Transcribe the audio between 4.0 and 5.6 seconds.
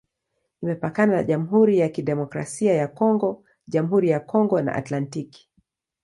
ya Kongo na Atlantiki.